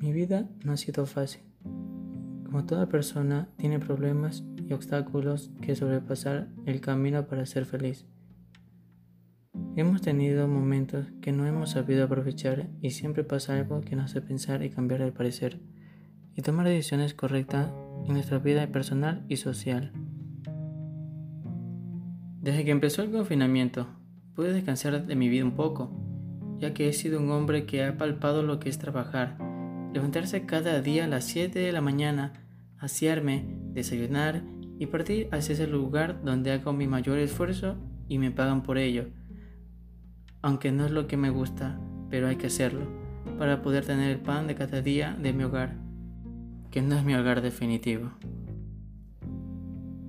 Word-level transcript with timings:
vida 0.00 0.48
no 0.64 0.72
ha 0.72 0.76
sido 0.76 1.06
fácil. 1.06 1.42
Como 2.44 2.64
toda 2.64 2.88
persona, 2.88 3.48
tiene 3.56 3.78
problemas 3.78 4.44
y 4.56 4.72
obstáculos 4.72 5.50
que 5.60 5.76
sobrepasar 5.76 6.48
el 6.64 6.80
camino 6.80 7.26
para 7.26 7.44
ser 7.44 7.66
feliz. 7.66 8.06
Hemos 9.76 10.00
tenido 10.00 10.48
momentos 10.48 11.06
que 11.20 11.32
no 11.32 11.46
hemos 11.46 11.70
sabido 11.70 12.04
aprovechar 12.04 12.68
y 12.80 12.90
siempre 12.90 13.22
pasa 13.22 13.56
algo 13.56 13.80
que 13.80 13.96
nos 13.96 14.06
hace 14.06 14.22
pensar 14.22 14.62
y 14.62 14.70
cambiar 14.70 15.02
el 15.02 15.12
parecer 15.12 15.60
y 16.34 16.42
tomar 16.42 16.66
decisiones 16.66 17.14
correctas 17.14 17.70
en 18.06 18.14
nuestra 18.14 18.38
vida 18.38 18.66
personal 18.68 19.24
y 19.28 19.36
social. 19.36 19.92
Desde 22.40 22.64
que 22.64 22.70
empezó 22.70 23.02
el 23.02 23.10
confinamiento, 23.10 23.88
pude 24.34 24.52
descansar 24.52 25.06
de 25.06 25.16
mi 25.16 25.28
vida 25.28 25.44
un 25.44 25.56
poco, 25.56 25.90
ya 26.58 26.72
que 26.72 26.88
he 26.88 26.92
sido 26.92 27.20
un 27.20 27.30
hombre 27.30 27.66
que 27.66 27.84
ha 27.84 27.98
palpado 27.98 28.42
lo 28.42 28.60
que 28.60 28.68
es 28.68 28.78
trabajar, 28.78 29.36
levantarse 29.92 30.46
cada 30.46 30.80
día 30.80 31.04
a 31.04 31.08
las 31.08 31.24
7 31.24 31.58
de 31.58 31.72
la 31.72 31.80
mañana, 31.80 32.32
asearme, 32.78 33.44
desayunar 33.72 34.42
y 34.78 34.86
partir 34.86 35.28
hacia 35.32 35.54
ese 35.54 35.66
lugar 35.66 36.22
donde 36.22 36.52
hago 36.52 36.72
mi 36.72 36.86
mayor 36.86 37.18
esfuerzo 37.18 37.76
y 38.08 38.18
me 38.18 38.30
pagan 38.30 38.62
por 38.62 38.78
ello 38.78 39.06
aunque 40.42 40.72
no 40.72 40.86
es 40.86 40.90
lo 40.90 41.06
que 41.06 41.16
me 41.16 41.30
gusta, 41.30 41.78
pero 42.10 42.28
hay 42.28 42.36
que 42.36 42.46
hacerlo, 42.46 42.86
para 43.38 43.62
poder 43.62 43.84
tener 43.84 44.10
el 44.10 44.20
pan 44.20 44.46
de 44.46 44.54
cada 44.54 44.82
día 44.82 45.16
de 45.20 45.32
mi 45.32 45.44
hogar, 45.44 45.76
que 46.70 46.82
no 46.82 46.96
es 46.96 47.04
mi 47.04 47.14
hogar 47.14 47.40
definitivo. 47.40 48.10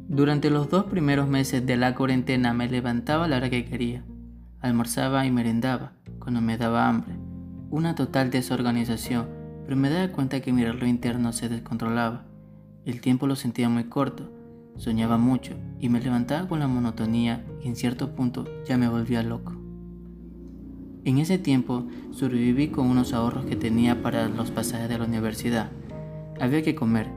Durante 0.07 0.49
los 0.49 0.69
dos 0.69 0.85
primeros 0.85 1.27
meses 1.27 1.65
de 1.65 1.77
la 1.77 1.93
cuarentena 1.95 2.53
me 2.53 2.67
levantaba 2.67 3.25
a 3.25 3.27
la 3.27 3.37
hora 3.37 3.49
que 3.49 3.65
quería, 3.65 4.03
almorzaba 4.59 5.25
y 5.25 5.31
merendaba 5.31 5.93
cuando 6.19 6.41
me 6.41 6.57
daba 6.57 6.87
hambre, 6.87 7.15
una 7.69 7.95
total 7.95 8.31
desorganización, 8.31 9.27
pero 9.69 9.79
me 9.79 9.91
daba 9.91 10.11
cuenta 10.11 10.39
que 10.39 10.51
mi 10.51 10.65
reloj 10.65 10.89
interno 10.89 11.31
se 11.31 11.47
descontrolaba, 11.47 12.25
el 12.85 13.01
tiempo 13.01 13.27
lo 13.27 13.35
sentía 13.35 13.69
muy 13.69 13.83
corto, 13.83 14.27
soñaba 14.77 15.19
mucho 15.19 15.53
y 15.79 15.89
me 15.89 16.01
levantaba 16.01 16.47
con 16.47 16.57
la 16.57 16.67
monotonía 16.67 17.45
y 17.63 17.67
en 17.67 17.75
cierto 17.75 18.15
punto 18.15 18.45
ya 18.65 18.79
me 18.79 18.89
volvía 18.89 19.21
loco. 19.21 19.53
En 21.05 21.19
ese 21.19 21.37
tiempo 21.37 21.85
sobreviví 22.09 22.69
con 22.69 22.87
unos 22.87 23.13
ahorros 23.13 23.45
que 23.45 23.55
tenía 23.55 24.01
para 24.01 24.27
los 24.27 24.49
pasajes 24.49 24.89
de 24.89 24.97
la 24.97 25.05
universidad. 25.05 25.69
Había 26.41 26.63
que 26.63 26.73
comer. 26.73 27.07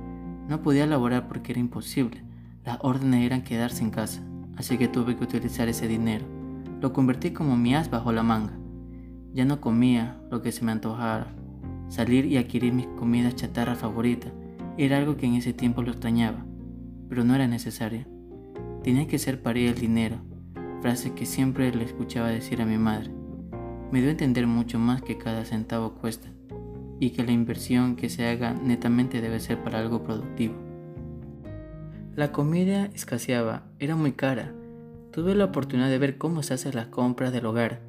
No 0.46 0.60
podía 0.60 0.86
laborar 0.86 1.28
porque 1.28 1.52
era 1.52 1.60
imposible. 1.62 2.22
Las 2.66 2.76
órdenes 2.82 3.24
eran 3.24 3.44
quedarse 3.44 3.82
en 3.82 3.90
casa, 3.90 4.22
así 4.58 4.76
que 4.76 4.88
tuve 4.88 5.16
que 5.16 5.24
utilizar 5.24 5.70
ese 5.70 5.88
dinero. 5.88 6.26
Lo 6.82 6.92
convertí 6.92 7.30
como 7.30 7.56
mi 7.56 7.74
as 7.74 7.88
bajo 7.88 8.12
la 8.12 8.22
manga. 8.22 8.52
Ya 9.32 9.46
no 9.46 9.62
comía 9.62 10.20
lo 10.30 10.42
que 10.42 10.52
se 10.52 10.66
me 10.66 10.72
antojara. 10.72 11.34
Salir 11.92 12.24
y 12.24 12.38
adquirir 12.38 12.72
mis 12.72 12.86
comidas 12.86 13.36
chatarra 13.36 13.74
favoritas 13.74 14.32
era 14.78 14.96
algo 14.96 15.16
que 15.16 15.26
en 15.26 15.34
ese 15.34 15.52
tiempo 15.52 15.82
lo 15.82 15.90
extrañaba, 15.90 16.44
pero 17.08 17.22
no 17.22 17.34
era 17.34 17.46
necesario. 17.46 18.06
Tenía 18.82 19.06
que 19.06 19.18
ser 19.18 19.42
para 19.42 19.58
el 19.58 19.74
dinero, 19.74 20.16
frase 20.80 21.12
que 21.12 21.26
siempre 21.26 21.70
le 21.74 21.84
escuchaba 21.84 22.28
decir 22.28 22.62
a 22.62 22.66
mi 22.66 22.78
madre 22.78 23.10
me 23.92 24.00
dio 24.00 24.08
a 24.08 24.12
entender 24.12 24.46
mucho 24.46 24.78
más 24.78 25.02
que 25.02 25.18
cada 25.18 25.44
centavo 25.44 25.92
cuesta 25.92 26.28
y 26.98 27.10
que 27.10 27.24
la 27.24 27.32
inversión 27.32 27.94
que 27.94 28.08
se 28.08 28.26
haga 28.26 28.54
netamente 28.54 29.20
debe 29.20 29.38
ser 29.38 29.62
para 29.62 29.78
algo 29.78 30.02
productivo. 30.02 30.54
La 32.16 32.32
comida 32.32 32.86
escaseaba, 32.94 33.64
era 33.78 33.94
muy 33.94 34.12
cara. 34.12 34.54
Tuve 35.10 35.34
la 35.34 35.44
oportunidad 35.44 35.90
de 35.90 35.98
ver 35.98 36.16
cómo 36.16 36.42
se 36.42 36.54
hacen 36.54 36.74
las 36.74 36.86
compras 36.86 37.32
del 37.32 37.44
hogar, 37.44 37.82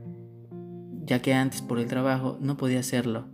ya 1.05 1.21
que 1.21 1.33
antes 1.33 1.61
por 1.61 1.79
el 1.79 1.87
trabajo 1.87 2.37
no 2.41 2.57
podía 2.57 2.81
hacerlo. 2.81 3.27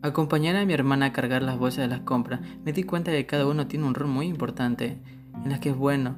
Acompañar 0.00 0.54
a 0.54 0.64
mi 0.64 0.72
hermana 0.72 1.06
a 1.06 1.12
cargar 1.12 1.42
las 1.42 1.58
bolsas 1.58 1.82
de 1.82 1.88
las 1.88 2.00
compras, 2.00 2.40
me 2.64 2.72
di 2.72 2.84
cuenta 2.84 3.10
de 3.10 3.18
que 3.18 3.26
cada 3.26 3.46
uno 3.48 3.66
tiene 3.66 3.84
un 3.84 3.94
rol 3.94 4.08
muy 4.08 4.26
importante, 4.26 4.98
en 5.42 5.50
la 5.50 5.58
que 5.58 5.70
es 5.70 5.76
bueno. 5.76 6.16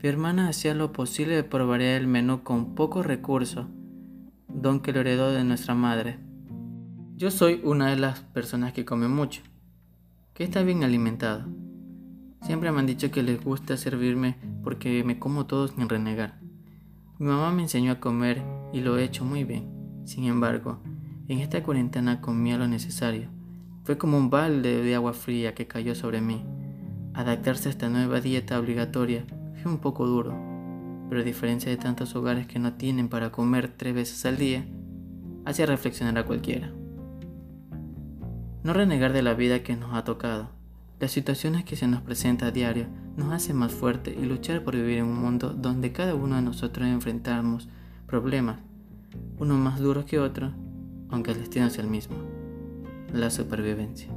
Mi 0.00 0.08
hermana 0.08 0.48
hacía 0.48 0.72
lo 0.74 0.92
posible 0.92 1.42
por 1.42 1.66
variar 1.66 2.00
el 2.00 2.06
menú 2.06 2.44
con 2.44 2.76
pocos 2.76 3.04
recursos, 3.04 3.66
don 4.46 4.78
que 4.80 4.92
lo 4.92 5.00
heredó 5.00 5.32
de 5.32 5.42
nuestra 5.42 5.74
madre. 5.74 6.20
Yo 7.16 7.32
soy 7.32 7.60
una 7.64 7.88
de 7.88 7.96
las 7.96 8.20
personas 8.20 8.72
que 8.72 8.84
come 8.84 9.08
mucho, 9.08 9.42
que 10.32 10.44
está 10.44 10.62
bien 10.62 10.84
alimentado. 10.84 11.44
Siempre 12.42 12.70
me 12.70 12.78
han 12.78 12.86
dicho 12.86 13.10
que 13.10 13.24
les 13.24 13.42
gusta 13.42 13.76
servirme 13.76 14.36
porque 14.62 15.02
me 15.02 15.18
como 15.18 15.46
todo 15.46 15.66
sin 15.66 15.88
renegar. 15.88 16.38
Mi 17.18 17.26
mamá 17.26 17.50
me 17.50 17.62
enseñó 17.62 17.90
a 17.90 17.98
comer 17.98 18.44
y 18.72 18.80
lo 18.80 18.96
he 18.96 19.02
hecho 19.02 19.24
muy 19.24 19.42
bien. 19.42 20.04
Sin 20.04 20.24
embargo, 20.24 20.80
en 21.28 21.40
esta 21.40 21.62
cuarentena 21.62 22.20
comía 22.20 22.56
lo 22.56 22.66
necesario. 22.66 23.28
Fue 23.84 23.98
como 23.98 24.16
un 24.16 24.30
balde 24.30 24.82
de 24.82 24.94
agua 24.94 25.12
fría 25.12 25.54
que 25.54 25.66
cayó 25.66 25.94
sobre 25.94 26.20
mí. 26.20 26.42
Adaptarse 27.12 27.68
a 27.68 27.72
esta 27.72 27.88
nueva 27.88 28.20
dieta 28.20 28.58
obligatoria 28.58 29.24
fue 29.62 29.70
un 29.70 29.78
poco 29.78 30.06
duro, 30.06 30.34
pero 31.08 31.20
a 31.20 31.24
diferencia 31.24 31.70
de 31.70 31.76
tantos 31.76 32.14
hogares 32.16 32.46
que 32.46 32.58
no 32.58 32.74
tienen 32.74 33.08
para 33.08 33.30
comer 33.30 33.68
tres 33.76 33.94
veces 33.94 34.24
al 34.24 34.38
día, 34.38 34.64
hace 35.44 35.66
reflexionar 35.66 36.16
a 36.18 36.24
cualquiera. 36.24 36.70
No 38.62 38.72
renegar 38.72 39.12
de 39.12 39.22
la 39.22 39.34
vida 39.34 39.62
que 39.62 39.76
nos 39.76 39.94
ha 39.94 40.04
tocado. 40.04 40.50
Las 41.00 41.12
situaciones 41.12 41.64
que 41.64 41.76
se 41.76 41.86
nos 41.86 42.02
presenta 42.02 42.46
a 42.46 42.50
diario 42.50 42.86
nos 43.16 43.32
hacen 43.32 43.56
más 43.56 43.72
fuertes 43.72 44.16
y 44.16 44.26
luchar 44.26 44.64
por 44.64 44.74
vivir 44.74 44.98
en 44.98 45.06
un 45.06 45.18
mundo 45.18 45.52
donde 45.52 45.92
cada 45.92 46.14
uno 46.14 46.36
de 46.36 46.42
nosotros 46.42 46.88
enfrentamos 46.88 47.68
problemas, 48.06 48.60
uno 49.38 49.56
más 49.56 49.78
duros 49.78 50.04
que 50.04 50.18
otro, 50.18 50.52
aunque 51.10 51.32
el 51.32 51.38
destino 51.38 51.70
sea 51.70 51.84
el 51.84 51.90
mismo, 51.90 52.16
la 53.12 53.30
supervivencia. 53.30 54.08